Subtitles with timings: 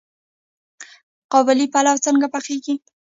[1.31, 2.75] قابلي پلاو څنګه پخیږي؟